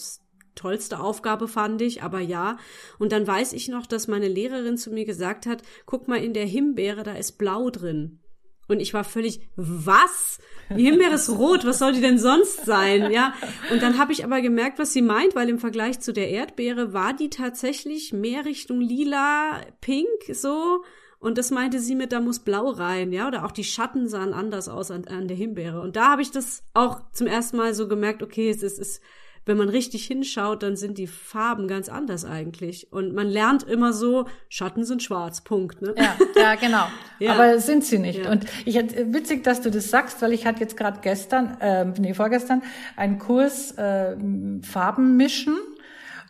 [0.55, 2.57] tollste Aufgabe, fand ich, aber ja.
[2.97, 6.33] Und dann weiß ich noch, dass meine Lehrerin zu mir gesagt hat, guck mal in
[6.33, 8.19] der Himbeere, da ist Blau drin.
[8.67, 10.39] Und ich war völlig, was?
[10.75, 13.11] Die Himbeere ist rot, was soll die denn sonst sein?
[13.11, 13.33] Ja.
[13.71, 16.91] Und dann habe ich aber gemerkt, was sie meint, weil im Vergleich zu der Erdbeere
[16.91, 20.83] war die tatsächlich mehr Richtung lila, pink, so.
[21.19, 24.33] Und das meinte sie mit, da muss blau rein, ja, oder auch die Schatten sahen
[24.33, 25.81] anders aus an, an der Himbeere.
[25.81, 29.01] Und da habe ich das auch zum ersten Mal so gemerkt, okay, es ist, ist,
[29.45, 32.93] wenn man richtig hinschaut, dann sind die Farben ganz anders eigentlich.
[32.93, 35.81] Und man lernt immer so, Schatten sind schwarz, Punkt.
[35.81, 35.93] Ne?
[35.97, 36.85] Ja, ja, genau.
[37.19, 37.33] ja.
[37.33, 38.23] Aber sind sie nicht.
[38.23, 38.31] Ja.
[38.31, 42.13] Und ich witzig, dass du das sagst, weil ich hatte jetzt gerade gestern, äh, nee,
[42.13, 42.63] vorgestern,
[42.95, 44.15] einen Kurs äh,
[44.61, 45.57] Farben mischen.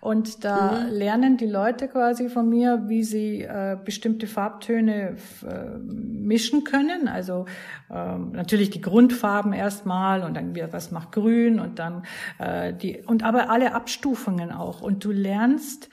[0.01, 0.91] Und da mhm.
[0.91, 7.07] lernen die Leute quasi von mir, wie sie äh, bestimmte Farbtöne äh, mischen können.
[7.09, 7.45] Also
[7.91, 12.03] ähm, natürlich die Grundfarben erstmal und dann wieder was macht grün und dann
[12.37, 14.81] äh, die und aber alle Abstufungen auch.
[14.81, 15.89] Und du lernst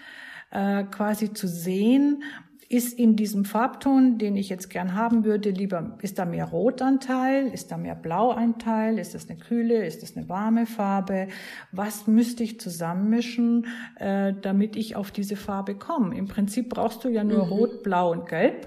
[0.53, 2.23] äh, quasi zu sehen,
[2.69, 7.49] ist in diesem Farbton, den ich jetzt gern haben würde, lieber, ist da mehr Rotanteil,
[7.49, 11.29] ist da mehr Blauanteil, ist das eine kühle, ist das eine warme Farbe?
[11.73, 13.67] Was müsste ich zusammenmischen,
[13.99, 16.17] äh, damit ich auf diese Farbe komme?
[16.17, 17.53] Im Prinzip brauchst du ja nur mhm.
[17.53, 18.67] Rot, Blau und Gelb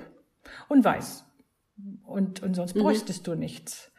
[0.70, 1.26] und Weiß.
[2.04, 2.82] Und, und sonst mhm.
[2.82, 3.92] bräuchtest du nichts.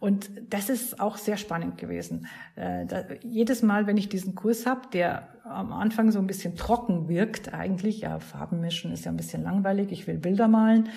[0.00, 2.26] Und das ist auch sehr spannend gewesen.
[2.54, 6.56] Äh, da, jedes Mal, wenn ich diesen Kurs habe, der am Anfang so ein bisschen
[6.56, 10.88] trocken wirkt, eigentlich, ja, Farben mischen ist ja ein bisschen langweilig, ich will Bilder malen.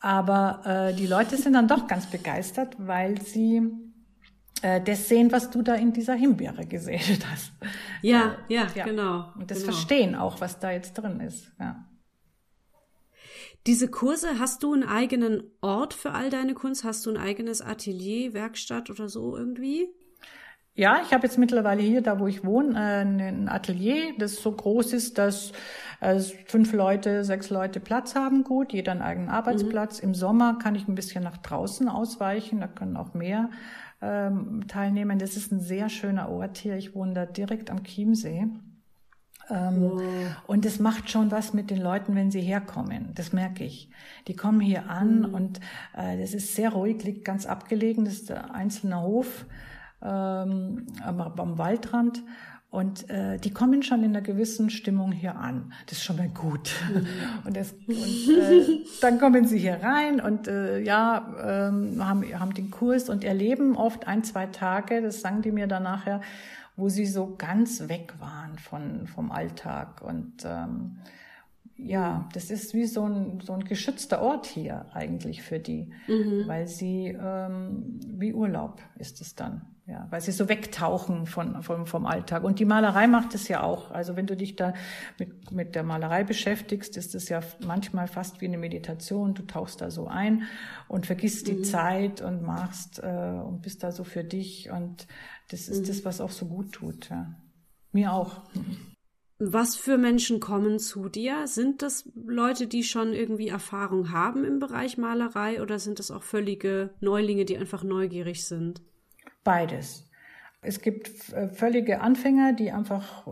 [0.00, 3.70] Aber äh, die Leute sind dann doch ganz begeistert, weil sie
[4.62, 7.00] äh, das sehen, was du da in dieser Himbeere gesehen
[7.30, 7.52] hast.
[8.02, 9.26] Ja, äh, ja, ja, genau.
[9.36, 9.72] Und das genau.
[9.72, 11.52] verstehen auch, was da jetzt drin ist.
[11.60, 11.84] Ja.
[13.66, 16.82] Diese Kurse, hast du einen eigenen Ort für all deine Kunst?
[16.82, 19.88] Hast du ein eigenes Atelier, Werkstatt oder so irgendwie?
[20.74, 24.50] Ja, ich habe jetzt mittlerweile hier, da wo ich wohne, äh, ein Atelier, das so
[24.50, 25.52] groß ist, dass
[26.00, 30.00] äh, fünf Leute, sechs Leute Platz haben, gut, jeder einen eigenen Arbeitsplatz.
[30.00, 30.08] Mhm.
[30.08, 33.50] Im Sommer kann ich ein bisschen nach draußen ausweichen, da können auch mehr
[34.00, 35.18] ähm, teilnehmen.
[35.18, 36.76] Das ist ein sehr schöner Ort hier.
[36.76, 38.46] Ich wohne da direkt am Chiemsee.
[39.50, 40.00] Ähm.
[40.46, 43.10] Und es macht schon was mit den Leuten, wenn sie herkommen.
[43.14, 43.88] Das merke ich.
[44.28, 45.34] Die kommen hier an mhm.
[45.34, 45.60] und
[45.96, 48.04] äh, das ist sehr ruhig, liegt ganz abgelegen.
[48.04, 49.46] Das ist der einzelne Hof
[50.02, 52.22] ähm, am, am Waldrand.
[52.72, 55.74] Und äh, die kommen schon in einer gewissen Stimmung hier an.
[55.84, 56.70] Das ist schon mal gut.
[56.90, 57.06] Mhm.
[57.44, 62.54] Und, das, und äh, dann kommen sie hier rein und äh, ja, ähm, haben, haben
[62.54, 66.22] den Kurs und erleben oft ein, zwei Tage, das sagen die mir dann nachher,
[66.76, 70.02] wo sie so ganz weg waren von, vom Alltag.
[70.02, 70.98] Und ähm,
[71.84, 76.44] ja, das ist wie so ein, so ein geschützter Ort hier eigentlich für die, mhm.
[76.46, 79.62] weil sie ähm, wie Urlaub ist es dann.
[79.84, 82.44] Ja, weil sie so wegtauchen von, von, vom Alltag.
[82.44, 83.90] Und die Malerei macht es ja auch.
[83.90, 84.74] Also wenn du dich da
[85.18, 89.34] mit, mit der Malerei beschäftigst, ist es ja manchmal fast wie eine Meditation.
[89.34, 90.44] Du tauchst da so ein
[90.86, 91.64] und vergisst die mhm.
[91.64, 94.70] Zeit und machst äh, und bist da so für dich.
[94.70, 95.08] Und
[95.50, 95.86] das ist mhm.
[95.88, 97.10] das, was auch so gut tut.
[97.10, 97.34] Ja.
[97.90, 98.42] Mir auch.
[99.38, 101.46] Was für Menschen kommen zu dir?
[101.46, 106.22] Sind das Leute, die schon irgendwie Erfahrung haben im Bereich Malerei oder sind das auch
[106.22, 108.82] völlige Neulinge, die einfach neugierig sind?
[109.42, 110.08] Beides.
[110.64, 113.26] Es gibt äh, völlige Anfänger, die einfach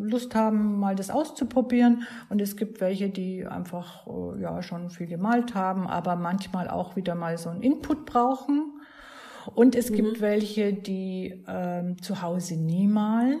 [0.00, 2.02] Lust haben, mal das auszuprobieren.
[2.28, 6.94] Und es gibt welche, die einfach äh, ja schon viel gemalt haben, aber manchmal auch
[6.94, 8.80] wieder mal so einen Input brauchen.
[9.54, 9.94] Und es mhm.
[9.94, 13.40] gibt welche, die ähm, zu Hause nie malen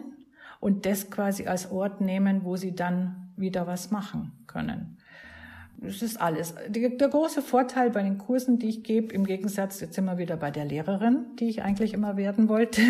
[0.60, 4.98] und das quasi als Ort nehmen, wo sie dann wieder was machen können.
[5.80, 6.54] Das ist alles.
[6.68, 10.36] Der, große Vorteil bei den Kursen, die ich gebe, im Gegensatz, jetzt sind wir wieder
[10.36, 12.82] bei der Lehrerin, die ich eigentlich immer werden wollte.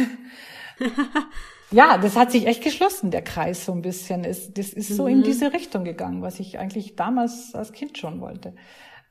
[1.71, 4.23] ja, das hat sich echt geschlossen, der Kreis so ein bisschen.
[4.23, 5.25] das ist so in mhm.
[5.25, 8.55] diese Richtung gegangen, was ich eigentlich damals als Kind schon wollte.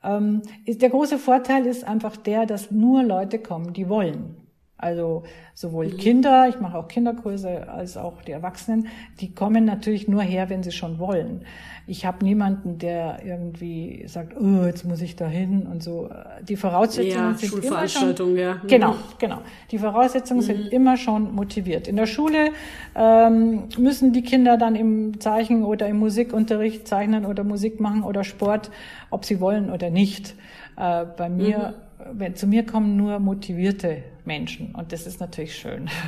[0.02, 4.47] Ähm, der große Vorteil ist einfach der, dass nur Leute kommen, die wollen.
[4.78, 5.96] Also sowohl mhm.
[5.96, 8.86] Kinder, ich mache auch Kinderkurse, als auch die Erwachsenen,
[9.20, 11.42] die kommen natürlich nur her, wenn sie schon wollen.
[11.88, 16.08] Ich habe niemanden, der irgendwie sagt, oh, jetzt muss ich da hin und so.
[16.46, 18.54] Die Voraussetzungen ja, sind immer schon, ja.
[18.54, 18.68] Mhm.
[18.68, 19.38] Genau, genau.
[19.72, 20.46] Die Voraussetzungen mhm.
[20.46, 21.88] sind immer schon motiviert.
[21.88, 22.50] In der Schule
[22.94, 28.22] ähm, müssen die Kinder dann im Zeichen oder im Musikunterricht zeichnen oder Musik machen oder
[28.22, 28.70] Sport,
[29.10, 30.36] ob sie wollen oder nicht.
[30.76, 32.18] Äh, bei mir, mhm.
[32.20, 35.90] wenn, zu mir kommen nur motivierte Menschen und das ist natürlich schön.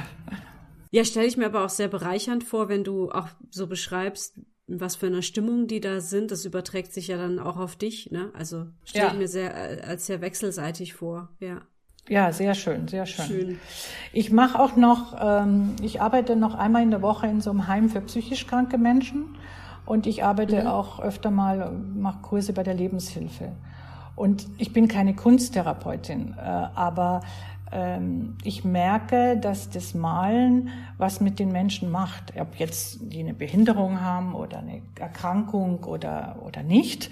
[0.93, 4.97] Ja, stelle ich mir aber auch sehr bereichernd vor, wenn du auch so beschreibst, was
[4.97, 8.33] für eine Stimmung die da sind, das überträgt sich ja dann auch auf dich, ne?
[8.37, 9.13] Also stelle ja.
[9.13, 11.61] ich mir sehr äh, als sehr wechselseitig vor, ja.
[12.09, 13.27] Ja, sehr schön, sehr schön.
[13.27, 13.61] schön.
[14.13, 17.69] Ich mache auch noch, ähm, ich arbeite noch einmal in der Woche in so einem
[17.69, 19.37] Heim für psychisch kranke Menschen
[19.87, 20.67] und ich arbeite mhm.
[20.67, 23.53] auch öfter mal, mache Kurse bei der Lebenshilfe.
[24.17, 27.23] Und ich bin keine Kunsttherapeutin, äh, aber
[28.43, 32.33] ich merke, dass das Malen was mit den Menschen macht.
[32.37, 37.11] Ob jetzt die eine Behinderung haben oder eine Erkrankung oder, oder nicht,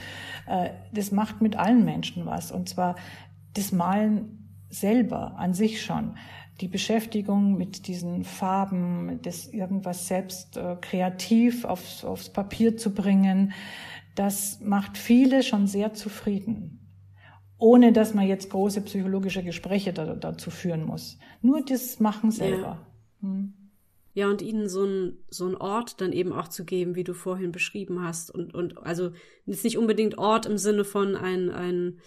[0.49, 2.51] äh, das macht mit allen Menschen was.
[2.51, 2.97] Und zwar
[3.55, 6.17] das Malen selber an sich schon.
[6.61, 13.53] Die Beschäftigung mit diesen Farben, das irgendwas selbst äh, kreativ aufs, aufs Papier zu bringen,
[14.17, 16.78] das macht viele schon sehr zufrieden
[17.59, 21.19] ohne dass man jetzt große psychologische Gespräche da, dazu führen muss.
[21.43, 22.79] Nur das Machen selber.
[23.21, 23.29] Ja.
[23.29, 23.55] Hm.
[24.15, 27.15] Ja, und ihnen so ein so ein Ort dann eben auch zu geben, wie du
[27.15, 28.33] vorhin beschrieben hast.
[28.35, 29.13] Und, und also
[29.45, 32.01] jetzt nicht unbedingt Ort im Sinne von ein, ein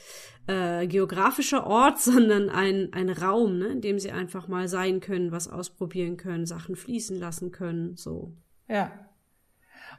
[0.48, 5.32] äh, geografischer Ort, sondern ein, ein Raum, ne, in dem sie einfach mal sein können,
[5.32, 7.96] was ausprobieren können, Sachen fließen lassen können.
[7.96, 8.34] So.
[8.68, 8.92] Ja,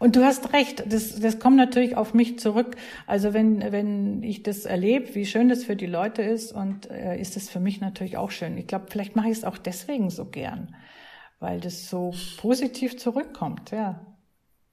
[0.02, 2.74] und du hast recht, das, das kommt natürlich auf mich zurück.
[3.06, 7.20] Also wenn, wenn ich das erlebe, wie schön das für die Leute ist, und äh,
[7.20, 8.58] ist es für mich natürlich auch schön.
[8.58, 10.74] Ich glaube, vielleicht mache ich es auch deswegen so gern,
[11.38, 14.11] weil das so positiv zurückkommt, ja.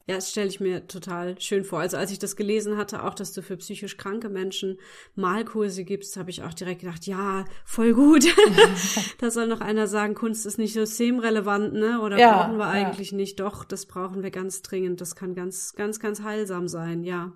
[0.10, 1.82] Ja, das stelle ich mir total schön vor.
[1.82, 4.80] Also als ich das gelesen hatte, auch, dass du für psychisch kranke Menschen
[5.13, 8.26] Malkurse gibst, habe ich auch direkt gedacht, ja, voll gut.
[9.19, 12.02] da soll noch einer sagen, Kunst ist nicht systemrelevant, ne?
[12.02, 13.17] Oder ja, brauchen wir eigentlich ja.
[13.17, 13.39] nicht?
[13.39, 15.00] Doch, das brauchen wir ganz dringend.
[15.00, 17.34] Das kann ganz, ganz, ganz heilsam sein, ja.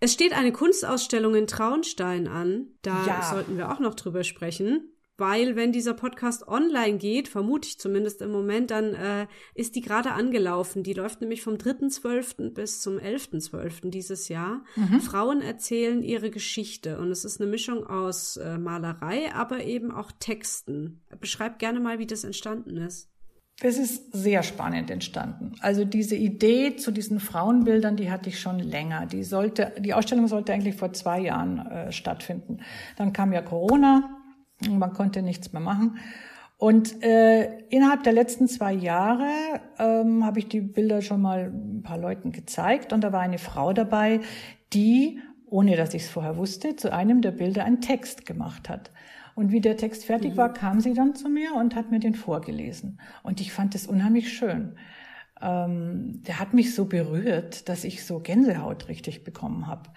[0.00, 2.74] Es steht eine Kunstausstellung in Traunstein an.
[2.82, 3.22] Da ja.
[3.22, 8.20] sollten wir auch noch drüber sprechen weil wenn dieser Podcast online geht, vermute ich zumindest
[8.22, 10.82] im Moment, dann äh, ist die gerade angelaufen.
[10.82, 12.50] Die läuft nämlich vom 3.12.
[12.50, 13.90] bis zum 11.12.
[13.90, 14.64] dieses Jahr.
[14.76, 15.00] Mhm.
[15.00, 20.12] Frauen erzählen ihre Geschichte und es ist eine Mischung aus äh, Malerei, aber eben auch
[20.18, 21.02] Texten.
[21.20, 23.10] Beschreib gerne mal, wie das entstanden ist.
[23.60, 25.54] Das ist sehr spannend entstanden.
[25.60, 29.06] Also diese Idee zu diesen Frauenbildern, die hatte ich schon länger.
[29.06, 32.58] Die sollte, die Ausstellung sollte eigentlich vor zwei Jahren äh, stattfinden.
[32.98, 34.15] Dann kam ja Corona
[34.68, 35.98] man konnte nichts mehr machen.
[36.58, 39.28] Und äh, innerhalb der letzten zwei Jahre
[39.78, 43.38] ähm, habe ich die Bilder schon mal ein paar Leuten gezeigt und da war eine
[43.38, 44.20] Frau dabei,
[44.72, 48.90] die, ohne dass ich es vorher wusste, zu einem der Bilder einen Text gemacht hat.
[49.34, 50.36] Und wie der Text fertig mhm.
[50.38, 52.98] war, kam sie dann zu mir und hat mir den vorgelesen.
[53.22, 54.76] Und ich fand es unheimlich schön.
[55.40, 59.90] Ähm, der hat mich so berührt, dass ich so Gänsehaut richtig bekommen habe.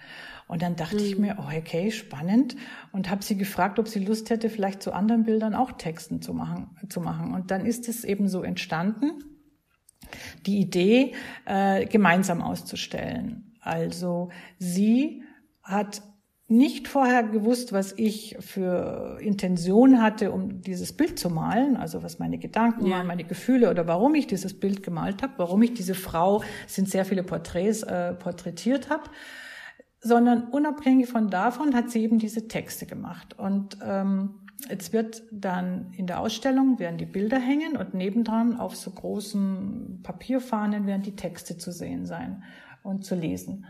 [0.48, 1.04] Und dann dachte mhm.
[1.04, 2.56] ich mir, oh, okay, spannend.
[2.92, 6.34] Und habe sie gefragt, ob sie Lust hätte, vielleicht zu anderen Bildern auch Texten zu
[6.34, 6.76] machen.
[6.88, 7.32] Zu machen.
[7.34, 9.12] Und dann ist es eben so entstanden,
[10.46, 11.14] die Idee,
[11.46, 13.54] äh, gemeinsam auszustellen.
[13.60, 15.22] Also sie
[15.62, 16.02] hat
[16.50, 22.18] nicht vorher gewusst, was ich für Intention hatte, um dieses Bild zu malen, also was
[22.18, 22.96] meine Gedanken ja.
[22.96, 26.88] waren, meine Gefühle oder warum ich dieses Bild gemalt habe, warum ich diese Frau, sind
[26.88, 29.04] sehr viele Porträts, äh, porträtiert habe
[30.00, 33.38] sondern unabhängig von davon hat sie eben diese Texte gemacht.
[33.38, 38.76] Und ähm, jetzt wird dann in der Ausstellung werden die Bilder hängen und nebendran auf
[38.76, 42.42] so großen Papierfahnen werden die Texte zu sehen sein
[42.82, 43.66] und zu lesen.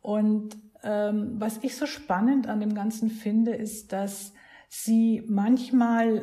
[0.00, 0.56] Und
[0.88, 4.32] was ich so spannend an dem Ganzen finde, ist, dass
[4.68, 6.22] sie manchmal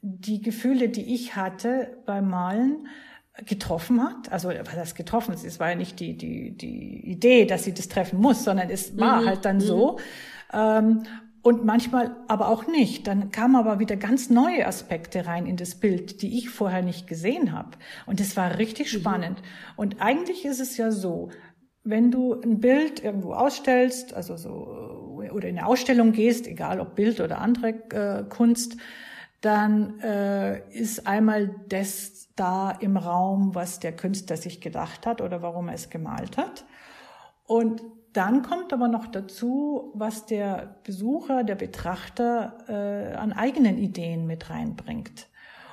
[0.00, 2.86] die Gefühle, die ich hatte beim Malen,
[3.46, 4.30] getroffen hat.
[4.30, 7.74] Also was das getroffen ist, es war ja nicht die, die, die Idee, dass sie
[7.74, 9.26] das treffen muss, sondern es war mhm.
[9.26, 9.60] halt dann mhm.
[9.60, 9.98] so.
[10.52, 11.02] Ähm,
[11.42, 13.06] und manchmal aber auch nicht.
[13.06, 17.06] Dann kamen aber wieder ganz neue Aspekte rein in das Bild, die ich vorher nicht
[17.06, 17.70] gesehen habe.
[18.06, 19.00] Und es war richtig mhm.
[19.00, 19.42] spannend.
[19.76, 21.30] Und eigentlich ist es ja so,
[21.84, 24.50] wenn du ein Bild irgendwo ausstellst, also so
[25.32, 28.76] oder in eine Ausstellung gehst, egal ob Bild oder andere äh, Kunst,
[29.40, 35.42] dann äh, ist einmal das da im Raum, was der Künstler sich gedacht hat oder
[35.42, 36.64] warum er es gemalt hat.
[37.46, 37.82] Und
[38.14, 44.50] dann kommt aber noch dazu, was der Besucher, der Betrachter äh, an eigenen Ideen mit
[44.50, 45.28] reinbringt.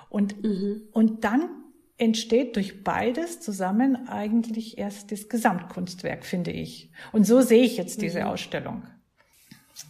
[0.10, 0.82] Und, mhm.
[0.92, 1.61] und dann
[2.02, 6.90] entsteht durch beides zusammen eigentlich erst das Gesamtkunstwerk, finde ich.
[7.12, 8.26] Und so sehe ich jetzt diese mhm.
[8.26, 8.84] Ausstellung.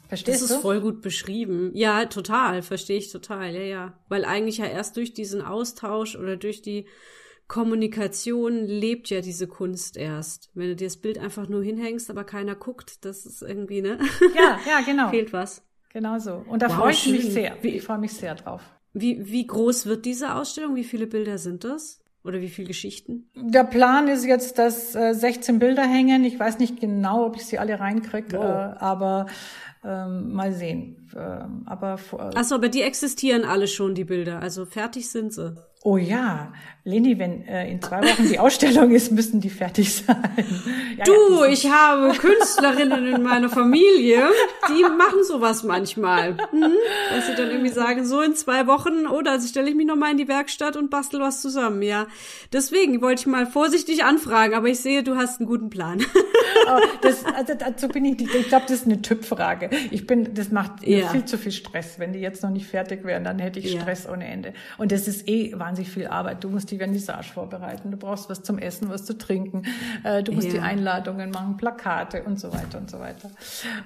[0.09, 0.55] Verstehst das du?
[0.55, 1.71] ist voll gut beschrieben.
[1.73, 3.93] Ja, total, verstehe ich total, ja, ja.
[4.09, 6.85] Weil eigentlich ja erst durch diesen Austausch oder durch die
[7.47, 10.49] Kommunikation lebt ja diese Kunst erst.
[10.53, 13.99] Wenn du dir das Bild einfach nur hinhängst, aber keiner guckt, das ist irgendwie, ne?
[14.35, 15.11] Ja, ja, genau.
[15.11, 15.63] Fehlt was.
[15.93, 16.43] Genau so.
[16.45, 17.13] Und da wow, freue ich schön.
[17.13, 17.63] mich sehr.
[17.63, 18.61] Ich freue mich sehr drauf.
[18.93, 20.75] Wie, wie groß wird diese Ausstellung?
[20.75, 22.00] Wie viele Bilder sind das?
[22.23, 23.29] Oder wie viele Geschichten?
[23.35, 26.23] Der Plan ist jetzt, dass äh, 16 Bilder hängen.
[26.23, 28.43] Ich weiß nicht genau, ob ich sie alle reinkriege, wow.
[28.43, 29.25] äh, aber
[29.83, 31.09] ähm, mal sehen.
[31.15, 31.97] Ähm, aber
[32.35, 34.39] Achso, aber die existieren alle schon, die Bilder.
[34.39, 35.55] Also fertig sind sie.
[35.83, 40.31] Oh ja, Leni, wenn äh, in zwei Wochen die Ausstellung ist, müssen die fertig sein.
[40.97, 44.23] Ja, du, ja, ich habe Künstlerinnen in meiner Familie,
[44.69, 46.33] die machen sowas manchmal.
[46.51, 46.73] Mhm.
[47.09, 50.11] Dass sie dann irgendwie sagen, so in zwei Wochen, oder also stelle ich mich nochmal
[50.11, 52.05] in die Werkstatt und bastel was zusammen, ja.
[52.53, 56.03] Deswegen wollte ich mal vorsichtig anfragen, aber ich sehe, du hast einen guten Plan.
[56.67, 59.71] Oh, das, also dazu bin ich, ich glaube, das ist eine Typfrage.
[59.89, 61.09] Ich bin, das macht ja.
[61.09, 61.97] viel zu viel Stress.
[61.97, 64.53] Wenn die jetzt noch nicht fertig wären, dann hätte ich Stress ohne Ende.
[64.77, 66.43] Und das ist eh wahnsinnig viel Arbeit.
[66.43, 69.63] Du musst die Vernissage vorbereiten, du brauchst was zum Essen, was zu trinken,
[70.03, 70.53] äh, du musst ja.
[70.53, 73.31] die Einladungen machen, Plakate und so weiter und so weiter.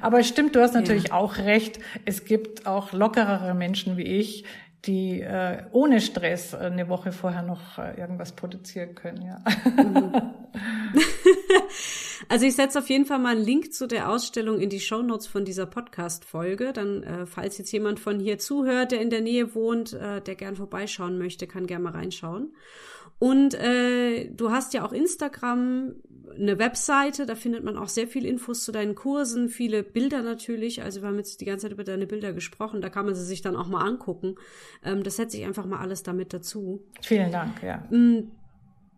[0.02, 1.14] Aber stimmt, du hast natürlich ja.
[1.14, 1.80] auch recht.
[2.06, 4.46] Es gibt auch lockerere Menschen wie ich,
[4.86, 9.22] die äh, ohne Stress eine Woche vorher noch äh, irgendwas produzieren können.
[9.24, 9.44] Ja.
[12.30, 15.02] also ich setze auf jeden Fall mal einen Link zu der Ausstellung in die Show
[15.02, 16.74] Notes von dieser Podcast-Folge.
[16.74, 20.36] Dann, äh, falls jetzt jemand von hier zuhört, der in der Nähe wohnt, äh, der
[20.36, 22.54] gern vorbeischauen möchte, kann gern mal reinschauen.
[23.18, 25.96] Und äh, du hast ja auch Instagram,
[26.40, 30.84] eine Webseite, da findet man auch sehr viel Infos zu deinen Kursen, viele Bilder natürlich.
[30.84, 33.26] Also wir haben jetzt die ganze Zeit über deine Bilder gesprochen, da kann man sie
[33.26, 34.36] sich dann auch mal angucken.
[34.84, 36.84] Ähm, das setze ich einfach mal alles damit dazu.
[37.02, 37.84] Vielen Dank, ja.
[37.90, 38.32] Mm,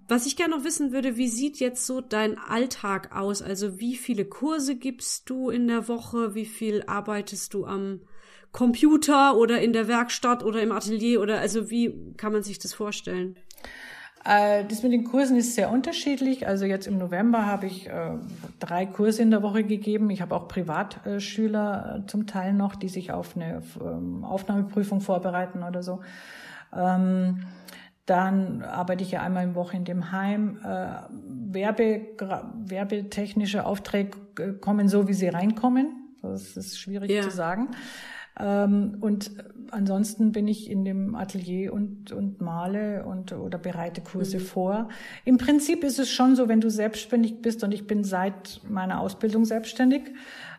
[0.07, 3.41] was ich gerne noch wissen würde, wie sieht jetzt so dein Alltag aus?
[3.41, 6.33] Also wie viele Kurse gibst du in der Woche?
[6.33, 8.01] Wie viel arbeitest du am
[8.53, 11.21] Computer oder in der Werkstatt oder im Atelier?
[11.21, 13.37] Oder also wie kann man sich das vorstellen?
[14.27, 16.47] Äh, das mit den Kursen ist sehr unterschiedlich.
[16.47, 18.11] Also jetzt im November habe ich äh,
[18.59, 20.09] drei Kurse in der Woche gegeben.
[20.09, 25.63] Ich habe auch Privatschüler äh, zum Teil noch, die sich auf eine ähm, Aufnahmeprüfung vorbereiten
[25.63, 26.01] oder so.
[26.75, 27.45] Ähm,
[28.05, 30.59] dann arbeite ich ja einmal in Woche in dem Heim.
[31.19, 32.07] Werbe,
[32.65, 36.15] werbetechnische Aufträge kommen so, wie sie reinkommen.
[36.21, 37.21] Das ist schwierig ja.
[37.21, 37.67] zu sagen.
[38.39, 39.31] Ähm, und
[39.71, 44.41] ansonsten bin ich in dem Atelier und, und male und oder bereite Kurse mhm.
[44.41, 44.89] vor.
[45.25, 48.99] Im Prinzip ist es schon so, wenn du selbstständig bist und ich bin seit meiner
[48.99, 50.03] Ausbildung selbstständig,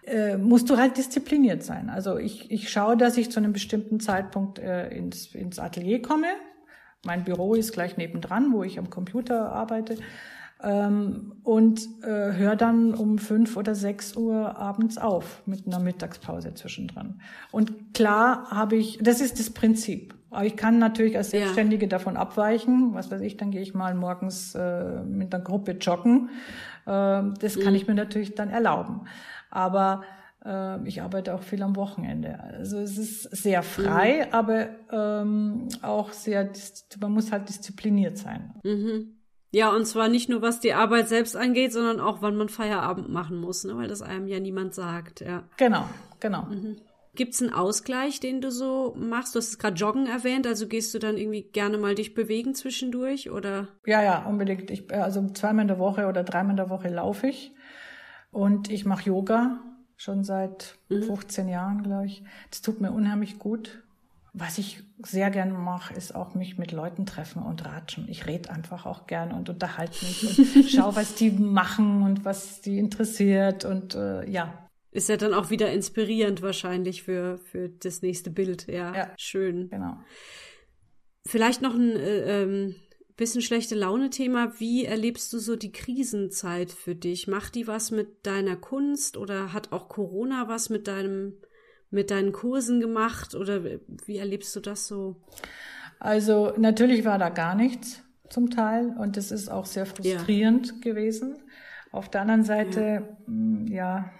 [0.06, 1.90] äh, musst du halt diszipliniert sein.
[1.90, 6.28] Also ich, ich schaue, dass ich zu einem bestimmten Zeitpunkt äh, ins, ins Atelier komme.
[7.04, 9.96] Mein Büro ist gleich nebendran, wo ich am Computer arbeite
[10.62, 16.54] ähm, und äh, höre dann um fünf oder sechs Uhr abends auf mit einer Mittagspause
[16.54, 17.20] zwischendrin.
[17.52, 20.14] Und klar habe ich, das ist das Prinzip.
[20.30, 21.90] Aber ich kann natürlich als Selbstständige ja.
[21.90, 22.92] davon abweichen.
[22.92, 26.30] Was weiß ich, dann gehe ich mal morgens äh, mit einer Gruppe joggen.
[26.86, 27.76] Äh, das kann mhm.
[27.76, 29.02] ich mir natürlich dann erlauben.
[29.50, 30.02] Aber
[30.44, 32.40] äh, ich arbeite auch viel am Wochenende.
[32.40, 34.34] Also es ist sehr frei, mhm.
[34.34, 36.50] aber ähm, auch sehr,
[37.00, 38.54] man muss halt diszipliniert sein.
[38.64, 39.17] Mhm.
[39.50, 43.08] Ja, und zwar nicht nur was die Arbeit selbst angeht, sondern auch wann man Feierabend
[43.08, 43.76] machen muss, ne?
[43.76, 45.44] weil das einem ja niemand sagt, ja.
[45.56, 45.84] Genau,
[46.20, 46.42] genau.
[46.42, 46.76] Mhm.
[47.14, 49.34] Gibt es einen Ausgleich, den du so machst?
[49.34, 52.54] Du hast es gerade Joggen erwähnt, also gehst du dann irgendwie gerne mal dich bewegen
[52.54, 53.68] zwischendurch oder?
[53.86, 54.70] Ja, ja, unbedingt.
[54.70, 57.52] Ich, also zweimal in der Woche oder dreimal in der Woche laufe ich
[58.30, 59.58] und ich mache Yoga
[59.96, 61.02] schon seit mhm.
[61.02, 62.22] 15 Jahren, glaube ich.
[62.50, 63.82] Das tut mir unheimlich gut.
[64.38, 68.08] Was ich sehr gerne mache, ist auch mich mit Leuten treffen und ratschen.
[68.08, 72.60] Ich rede einfach auch gerne und unterhalte mich und schaue, was die machen und was
[72.60, 74.68] die interessiert und äh, ja.
[74.92, 78.68] Ist ja dann auch wieder inspirierend wahrscheinlich für, für das nächste Bild.
[78.68, 79.70] Ja, ja schön.
[79.70, 79.98] Genau.
[81.26, 82.76] Vielleicht noch ein äh, ähm,
[83.16, 84.60] bisschen schlechte Laune-Thema.
[84.60, 87.26] Wie erlebst du so die Krisenzeit für dich?
[87.26, 91.34] Macht die was mit deiner Kunst oder hat auch Corona was mit deinem
[91.90, 93.62] mit deinen Kursen gemacht oder
[94.06, 95.16] wie erlebst du das so?
[95.98, 100.74] Also natürlich war da gar nichts zum Teil und es ist auch sehr frustrierend ja.
[100.80, 101.38] gewesen.
[101.90, 103.02] Auf der anderen Seite, ja.
[103.26, 104.10] Hm, ja.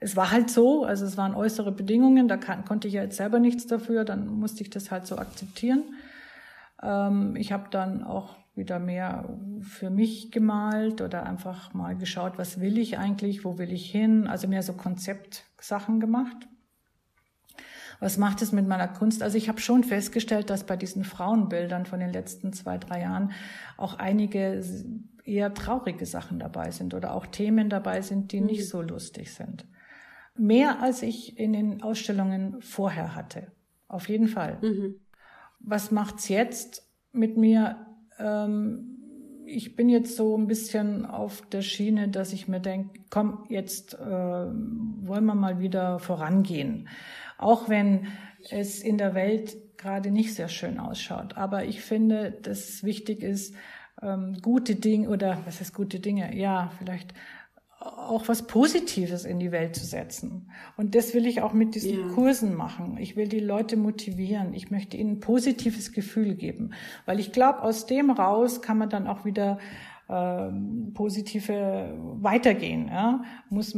[0.00, 3.16] es war halt so, also es waren äußere Bedingungen, da kann, konnte ich ja jetzt
[3.16, 5.84] selber nichts dafür, dann musste ich das halt so akzeptieren.
[6.82, 9.28] Ähm, ich habe dann auch wieder mehr
[9.62, 14.26] für mich gemalt oder einfach mal geschaut, was will ich eigentlich, wo will ich hin,
[14.26, 16.48] also mehr so Konzeptsachen gemacht
[18.00, 19.22] was macht es mit meiner Kunst?
[19.22, 23.32] Also ich habe schon festgestellt, dass bei diesen Frauenbildern von den letzten zwei, drei Jahren
[23.76, 24.62] auch einige
[25.24, 28.46] eher traurige Sachen dabei sind oder auch Themen dabei sind, die mhm.
[28.46, 29.66] nicht so lustig sind.
[30.36, 33.52] Mehr als ich in den Ausstellungen vorher hatte.
[33.88, 34.58] Auf jeden Fall.
[34.60, 34.96] Mhm.
[35.60, 37.86] Was macht's jetzt mit mir?
[38.18, 38.90] Ähm,
[39.46, 43.94] ich bin jetzt so ein bisschen auf der Schiene, dass ich mir denke, komm, jetzt
[43.94, 46.88] äh, wollen wir mal wieder vorangehen.
[47.38, 48.06] Auch wenn
[48.50, 51.36] es in der Welt gerade nicht sehr schön ausschaut.
[51.36, 53.54] Aber ich finde, dass es wichtig ist,
[54.02, 56.36] ähm, gute Dinge oder was heißt gute Dinge?
[56.36, 57.14] Ja, vielleicht
[57.84, 60.50] auch was Positives in die Welt zu setzen.
[60.76, 62.14] Und das will ich auch mit diesen ja.
[62.14, 62.96] Kursen machen.
[62.98, 64.54] Ich will die Leute motivieren.
[64.54, 66.70] Ich möchte ihnen ein positives Gefühl geben.
[67.04, 69.58] Weil ich glaube, aus dem raus kann man dann auch wieder
[70.08, 72.88] ähm, positive weitergehen.
[72.88, 73.22] Ja?
[73.50, 73.74] Muss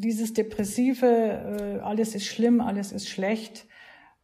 [0.00, 3.66] dieses depressive, äh, alles ist schlimm, alles ist schlecht,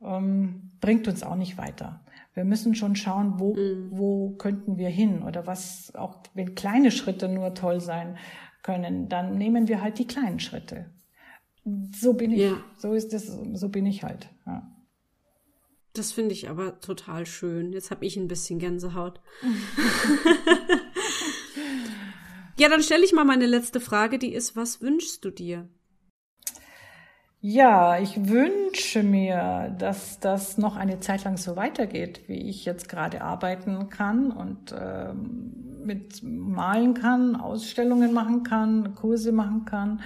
[0.02, 2.04] ähm, bringt uns auch nicht weiter.
[2.35, 3.88] Wir müssen schon schauen, wo, mhm.
[3.90, 8.16] wo könnten wir hin oder was, auch wenn kleine Schritte nur toll sein
[8.62, 10.90] können, dann nehmen wir halt die kleinen Schritte.
[11.94, 12.56] So bin ich, ja.
[12.78, 14.28] so ist es, so bin ich halt.
[14.46, 14.70] Ja.
[15.92, 17.73] Das finde ich aber total schön.
[17.73, 19.21] Jetzt habe ich ein bisschen Gänsehaut.
[22.61, 25.67] Ja, dann stelle ich mal meine letzte Frage, die ist, was wünschst du dir?
[27.40, 32.90] Ja, ich wünsche mir, dass das noch eine Zeit lang so weitergeht, wie ich jetzt
[32.90, 40.02] gerade arbeiten kann und ähm, mit malen kann, Ausstellungen machen kann, Kurse machen kann.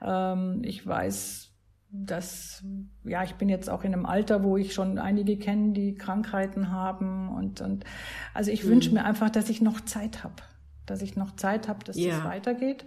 [0.00, 1.50] Ähm, ich weiß,
[1.90, 2.64] dass
[3.04, 6.70] ja, ich bin jetzt auch in einem Alter, wo ich schon einige kenne, die Krankheiten
[6.70, 7.84] haben und und
[8.32, 8.70] also ich mhm.
[8.70, 10.42] wünsche mir einfach, dass ich noch Zeit habe,
[10.90, 12.16] dass ich noch Zeit habe, dass ja.
[12.16, 12.84] das weitergeht.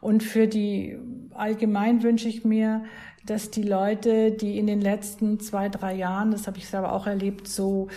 [0.00, 0.96] Und für die
[1.34, 2.84] allgemein wünsche ich mir,
[3.26, 7.06] dass die Leute, die in den letzten zwei, drei Jahren, das habe ich selber auch
[7.06, 7.88] erlebt, so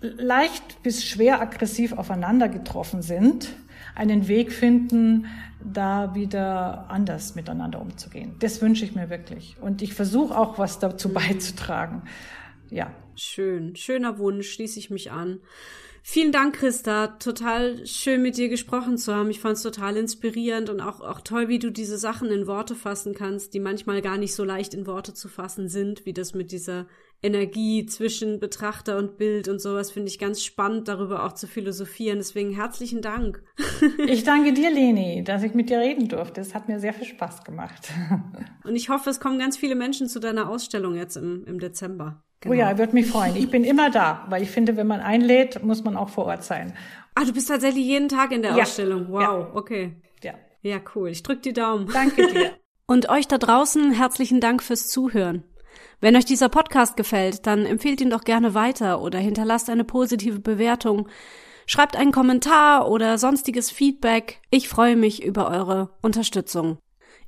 [0.00, 3.48] leicht bis schwer aggressiv aufeinander getroffen sind,
[3.94, 5.26] einen Weg finden,
[5.64, 8.36] da wieder anders miteinander umzugehen.
[8.40, 9.56] Das wünsche ich mir wirklich.
[9.60, 11.14] Und ich versuche auch was dazu mhm.
[11.14, 12.02] beizutragen.
[12.70, 12.90] Ja.
[13.16, 15.38] Schön, schöner Wunsch, schließe ich mich an.
[16.06, 17.06] Vielen Dank, Christa.
[17.06, 19.30] Total schön mit dir gesprochen zu haben.
[19.30, 22.74] Ich fand es total inspirierend und auch, auch toll, wie du diese Sachen in Worte
[22.74, 26.34] fassen kannst, die manchmal gar nicht so leicht in Worte zu fassen sind, wie das
[26.34, 26.86] mit dieser
[27.22, 32.18] Energie zwischen Betrachter und Bild und sowas finde ich ganz spannend, darüber auch zu philosophieren.
[32.18, 33.42] Deswegen herzlichen Dank.
[34.06, 36.40] Ich danke dir, Leni, dass ich mit dir reden durfte.
[36.40, 37.90] Es hat mir sehr viel Spaß gemacht.
[38.64, 42.22] Und ich hoffe, es kommen ganz viele Menschen zu deiner Ausstellung jetzt im, im Dezember.
[42.40, 42.54] Genau.
[42.54, 43.36] Oh ja, würde mich freuen.
[43.36, 46.44] Ich bin immer da, weil ich finde, wenn man einlädt, muss man auch vor Ort
[46.44, 46.74] sein.
[47.14, 48.62] Ah, du bist tatsächlich jeden Tag in der ja.
[48.62, 49.06] Ausstellung.
[49.08, 49.50] Wow, ja.
[49.54, 49.96] okay.
[50.22, 50.34] Ja.
[50.62, 51.10] Ja, cool.
[51.10, 51.88] Ich drück die Daumen.
[51.92, 52.52] Danke dir.
[52.86, 55.44] Und euch da draußen herzlichen Dank fürs Zuhören.
[56.00, 60.40] Wenn euch dieser Podcast gefällt, dann empfehlt ihn doch gerne weiter oder hinterlasst eine positive
[60.40, 61.08] Bewertung.
[61.66, 64.42] Schreibt einen Kommentar oder sonstiges Feedback.
[64.50, 66.78] Ich freue mich über eure Unterstützung.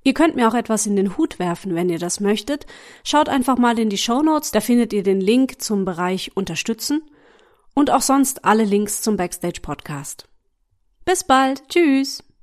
[0.07, 2.64] Ihr könnt mir auch etwas in den Hut werfen, wenn ihr das möchtet.
[3.02, 7.02] Schaut einfach mal in die Show Notes, da findet ihr den Link zum Bereich Unterstützen
[7.74, 10.28] und auch sonst alle Links zum Backstage Podcast.
[11.04, 12.26] Bis bald, tschüss!